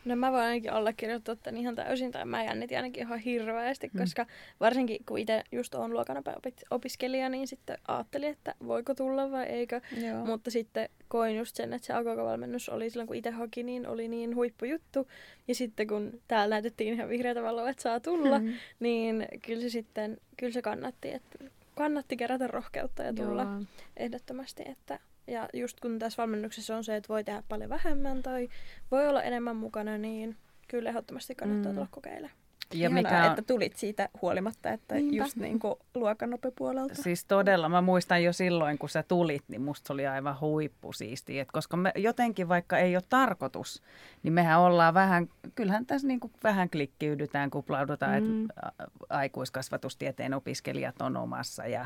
[0.05, 3.99] No mä voin ainakin allekirjoittaa tämän ihan täysin, tai mä jännitin ainakin ihan hirveästi, Mm.
[3.99, 4.25] koska
[4.59, 9.81] varsinkin kun itse just on luokanopea-opiskelija, niin sitten ajattelin, että voiko tulla vai eikö.
[10.07, 10.25] Joo.
[10.25, 14.07] Mutta sitten koin just sen, että se agogo-valmennus oli silloin, kun itse haki, niin oli
[14.07, 15.07] niin huippujuttu.
[15.47, 18.53] Ja sitten kun täällä näytettiin ihan vihreätä valoa, että saa tulla, Mm.
[18.79, 23.61] niin kyllä se sitten, kyllä se kannatti, että kannatti kerätä rohkeutta ja tulla Joo.
[23.97, 24.63] ehdottomasti.
[24.65, 24.99] Että,
[25.31, 28.49] ja just kun tässä valmennuksessa on se, että voi tehdä paljon vähemmän tai
[28.91, 30.37] voi olla enemmän mukana, niin
[30.67, 31.75] kyllä ehdottomasti kannattaa Mm.
[31.75, 32.37] tulla kokeilemaan.
[32.73, 35.15] Ja Ihanaa, mikä on, että tulit siitä huolimatta, että Niinpä.
[35.23, 36.95] just niin kuin luokanopepuolelta.
[36.95, 41.41] Siis todella, mä muistan jo silloin, kun sä tulit, niin musta se oli aivan huippusiistiä.
[41.41, 43.83] Et koska me jotenkin, vaikka ei ole tarkoitus,
[44.23, 48.43] niin mehän ollaan vähän, kyllähän tässä niin kuin vähän klikkiydytään, kuplaudutaan, Mm.
[48.45, 48.73] että
[49.09, 51.67] aikuiskasvatustieteen opiskelijat on omassa.
[51.67, 51.85] Ja,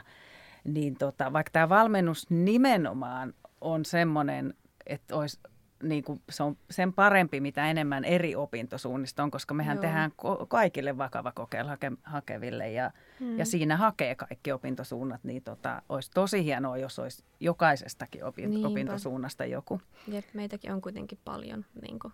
[0.63, 4.53] niin tota, vaikka tämä valmennus nimenomaan on semmoinen,
[4.85, 5.39] että olisi
[5.83, 9.81] niin kuin se on sen parempi, mitä enemmän eri opintosuunnista on, koska mehän Joo.
[9.81, 13.37] tehdään ko- kaikille vakava kokeilla hake- hakeville ja mm.
[13.39, 18.67] ja siinä hakee kaikki opintosuunnat, niin tota, olisi tosi hienoa, jos olisi jokaisestakin opin- Niinpä.
[18.67, 19.81] opintosuunnasta joku.
[20.07, 22.13] Jep, meitäkin on kuitenkin paljon niin kuin,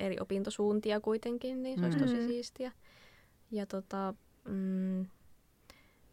[0.00, 2.04] eri opintosuuntia kuitenkin, niin se olisi Mm.
[2.04, 2.72] tosi siistiä.
[3.50, 4.14] Ja tota,
[4.48, 5.06] mm,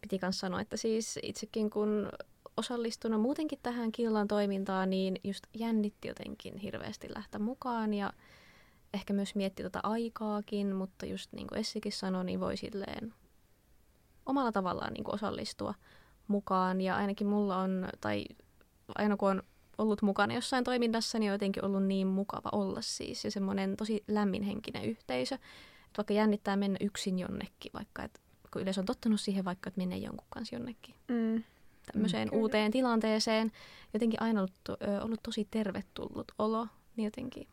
[0.04, 2.08] piti myös sanoa, että siis itsekin kun
[2.56, 8.12] osallistuna muutenkin tähän Killan toimintaan, niin just jännitti jotenkin hirveästi lähteä mukaan ja
[8.94, 13.14] ehkä myös mietti tota aikaakin, mutta just niin kuin Essikin sanoi, niin voi silleen
[14.26, 15.74] omalla tavallaan niin kuin osallistua
[16.28, 16.80] mukaan.
[16.80, 18.24] Ja ainakin mulla on, tai
[18.94, 19.42] aina kun on
[19.78, 23.24] ollut mukana jossain toiminnassa, niin on jotenkin ollut niin mukava olla siis.
[23.24, 25.34] Ja semmoinen tosi lämminhenkinen yhteisö.
[25.34, 28.20] Että vaikka jännittää mennä yksin jonnekin, vaikka et,
[28.54, 31.42] kun yleensä on tottunut siihen vaikka, että menee jonkun kanssa jonnekin Mm.
[31.92, 32.40] tämmöiseen Kyllä.
[32.42, 33.52] uuteen tilanteeseen.
[33.94, 37.48] Jotenkin aina ollut, to- ollut tosi tervetullut olo, niin jotenkin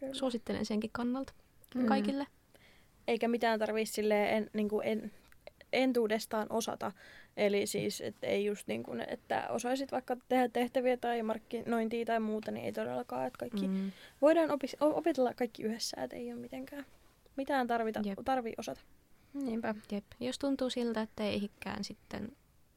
[0.00, 0.14] Kyllä.
[0.14, 1.32] suosittelen senkin kannalta
[1.74, 1.86] Mm.
[1.86, 2.26] kaikille.
[3.08, 5.12] Eikä mitään tarvitse silleen en, niin kuin en,
[5.72, 6.92] entuudestaan osata.
[7.36, 12.20] Eli siis, että ei just niin kuin, että osaisit vaikka tehdä tehtäviä tai markkinointia tai
[12.20, 13.26] muuta, niin ei todellakaan.
[13.26, 13.92] Että kaikki Mm.
[14.22, 16.86] voidaan opis, opetella kaikki yhdessä, että ei ole mitenkään
[17.36, 18.18] mitään tarvita, Jep.
[18.24, 18.80] tarvii osata.
[19.34, 19.74] Niinpä.
[19.92, 20.04] Jep.
[20.20, 22.32] Jos tuntuu siltä, että ei ehikään sitten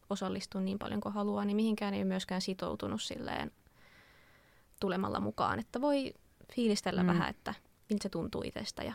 [0.09, 3.51] osallistu niin paljon kuin haluaa, niin mihinkään ei ole myöskään sitoutunut silleen
[4.79, 5.59] tulemalla mukaan.
[5.59, 6.13] Että voi
[6.55, 7.07] fiilistellä Mm.
[7.07, 7.13] mm.
[7.13, 7.53] vähän, että
[7.89, 8.93] miltä se tuntuu itsestä ja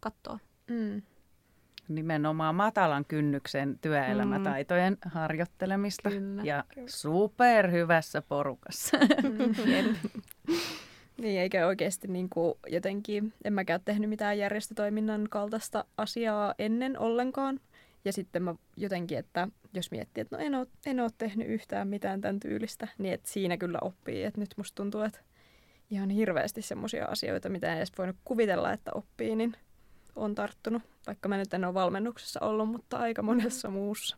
[0.00, 0.38] katsoa.
[0.70, 1.02] Mm.
[1.88, 6.42] Nimenomaan matalan kynnyksen työelämätaitojen harjoittelemista Kyllä.
[6.44, 8.96] ja superhyvässä porukassa.
[9.72, 9.86] Jep.
[11.20, 17.60] Niin, eikä oikeasti niin kuin jotenkin, en mäkään tehnyt mitään järjestötoiminnan kaltaista asiaa ennen ollenkaan.
[18.04, 21.88] Ja sitten mä jotenkin, että jos miettii, että no en ole, en ole tehnyt yhtään
[21.88, 24.24] mitään tämän tyylistä, niin että siinä kyllä oppii.
[24.24, 25.20] Että nyt musta tuntuu, että
[25.90, 29.56] ihan hirveästi semmoisia asioita, mitä en edes voinut kuvitella, että oppii, niin
[30.16, 30.82] on tarttunut.
[31.06, 34.16] Vaikka mä nyt en ole valmennuksessa ollut, mutta aika monessa muussa.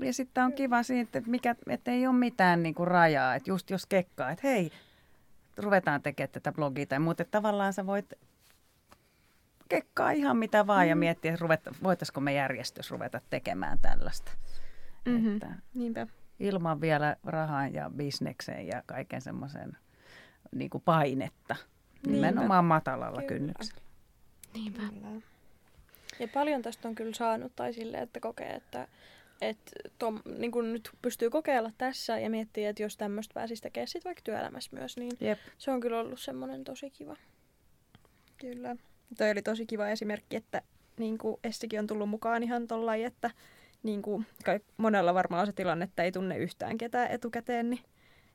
[0.00, 3.34] Ja sitten on kiva siitä, että, mikä, että ei ole mitään niinku rajaa.
[3.34, 4.70] Että just jos kekkaa, että hei,
[5.58, 7.24] ruvetaan tekemään tätä blogia tai muuta.
[7.24, 8.12] Tavallaan sä voit
[9.68, 10.88] kekkaa ihan mitä vaan mm.
[10.88, 14.32] ja miettiä, että ruveta, voitaisiko me järjestössä ruveta tekemään tällaista.
[15.04, 15.34] Mhm.
[15.34, 16.06] Että Niinpä.
[16.40, 19.76] ilman vielä rahan ja bisnekseen ja kaiken semmoisen
[20.54, 21.56] niin kuin painetta.
[22.06, 22.26] Niinpä.
[22.26, 23.28] Nimenomaan matalalla Kyllä.
[23.28, 23.80] kynnyksellä.
[24.54, 24.82] Niinpä.
[26.18, 28.88] Ja paljon tästä on kyllä saanut, tai silleen, että kokee, että
[29.40, 33.88] että tom, niin kun nyt pystyy kokeilla tässä ja miettiä, että jos tämmöistä pääsisi tekemään
[33.88, 35.38] sit vaikka työelämässä myös, niin Jep.
[35.58, 37.16] se on kyllä ollut semmoinen tosi kiva.
[38.40, 38.76] Kyllä.
[39.18, 40.62] Toi oli tosi kiva esimerkki, että
[40.98, 43.30] niin kuin Essikin on tullut mukaan ihan tollain, että
[43.82, 47.82] niin kuin, kai monella varmaan on se tilanne, että ei tunne yhtään ketään etukäteen, niin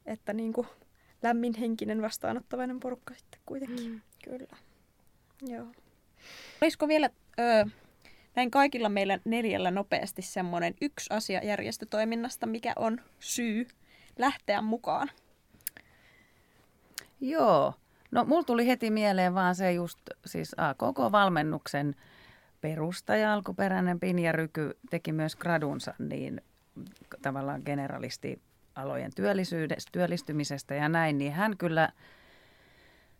[0.06, 0.68] että niin kuin,
[1.24, 3.92] lämminhenkinen vastaanottavainen porukka sitten kuitenkin.
[3.92, 4.02] Mm.
[4.24, 4.58] Kyllä.
[5.42, 5.68] Joo.
[6.62, 7.10] Olisiko vielä
[7.40, 7.70] ö,
[8.36, 13.68] näin kaikilla meillä neljällä nopeasti semmoinen yksi asia järjestötoiminnasta, mikä on syy
[14.18, 15.10] lähteä mukaan?
[17.22, 17.74] Joo.
[18.12, 21.96] No mulla tuli heti mieleen vaan se just, siis AKK-valmennuksen
[22.62, 26.42] perustaja, alkuperäinen Pinja Ryky teki myös gradunsa niin
[27.22, 28.42] tavallaan generalisti
[28.76, 29.12] alojen
[29.92, 31.90] työllistymisestä ja näin, niin hän kyllä,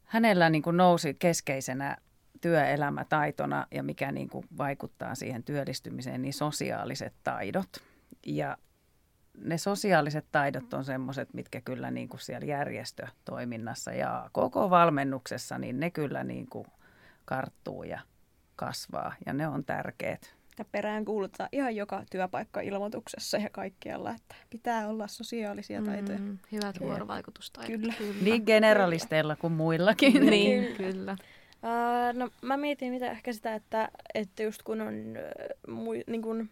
[0.06, 1.98] hänellä niin kuin nousi keskeisenä
[2.42, 7.70] työelämätaitona ja mikä niin kuin vaikuttaa siihen työllistymiseen, niin sosiaaliset taidot.
[8.26, 8.58] Ja
[9.38, 15.80] ne sosiaaliset taidot on semmoiset, mitkä kyllä niin kuin siellä järjestötoiminnassa ja koko valmennuksessa, niin
[15.80, 16.68] ne kyllä niin kuin
[17.26, 18.00] karttuu ja
[18.56, 20.36] kasvaa ja ne on tärkeät.
[20.60, 26.18] Ja perään kuulutaan ihan joka työpaikka-ilmoituksessa ja kaikkialla, että pitää olla sosiaalisia taitoja.
[26.18, 27.82] Mm, hyvät vuorovaikutustaidot.
[27.82, 27.94] Kyllä.
[27.98, 28.24] kyllä.
[28.24, 30.26] Niin generalisteilla kuin muillakin.
[30.26, 31.16] niin, kyllä.
[31.64, 35.18] Uh, no mä mietin mitä ehkä sitä, että, että just kun on,
[35.68, 36.50] mui, niin kun,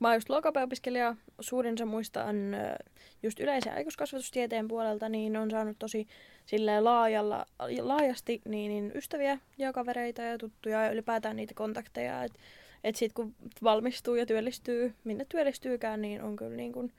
[0.00, 2.86] mä oon just logopeopiskelija, suurinsa muistan uh,
[3.22, 6.08] just yleisen aikuiskasvatustieteen puolelta, niin on saanut tosi
[6.46, 7.46] sille laajalla,
[7.80, 12.24] laajasti niin, niin ystäviä ja kavereita ja tuttuja ja ylipäätään niitä kontakteja.
[12.24, 12.38] Että
[12.84, 16.92] et sit kun valmistuu ja työllistyy, minne työllistyykään, niin on kyllä niin kun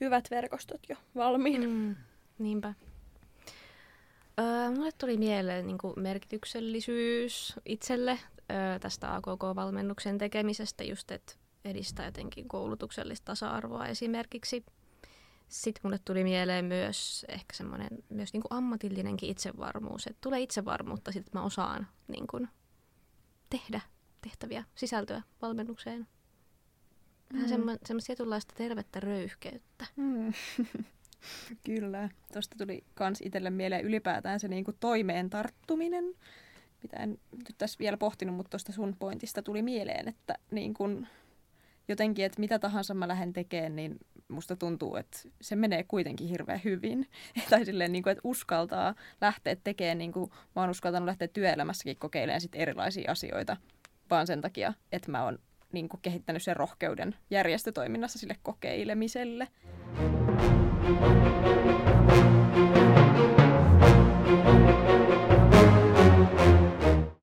[0.00, 1.66] hyvät verkostot jo valmiina.
[1.66, 1.94] Mm,
[2.38, 2.74] niinpä.
[4.40, 8.18] Öö, mulle tuli mieleen niin kuin merkityksellisyys itselle
[8.52, 14.64] öö, tästä AKK-valmennuksen tekemisestä, just että edistää jotenkin koulutuksellista tasa-arvoa esimerkiksi.
[15.48, 21.12] Sitten mulle tuli mieleen myös ehkä semmoinen myös niin kuin ammatillinenkin itsevarmuus, että tulee itsevarmuutta
[21.12, 22.48] sitten, että mä osaan niin kuin,
[23.50, 23.80] tehdä
[24.20, 26.06] tehtäviä sisältöä valmennukseen.
[27.32, 27.78] Vähän mm.
[27.86, 29.86] semmoista tietynlaista tervettä röyhkeyttä.
[29.96, 30.32] Mm.
[31.64, 32.08] Kyllä.
[32.32, 36.04] Tuosta tuli kans itselle mieleen ylipäätään se niinku toimeen tarttuminen,
[36.82, 41.06] mitä en nyt tässä vielä pohtinut, mutta tuosta sun pointista tuli mieleen, että niin kun
[41.88, 46.60] jotenkin, että mitä tahansa mä lähden tekemään, niin musta tuntuu, että se menee kuitenkin hirveän
[46.64, 47.08] hyvin.
[47.50, 51.96] tai silleen, niin kuin, että uskaltaa lähteä tekemään, niin kuin mä oon uskaltanut lähteä työelämässäkin
[51.96, 53.56] kokeilemaan sit erilaisia asioita,
[54.10, 55.38] vaan sen takia, että mä oon
[55.72, 59.48] niin kuin, kehittänyt sen rohkeuden järjestötoiminnassa sille kokeilemiselle.
[60.84, 61.00] Thank
[65.08, 65.13] you.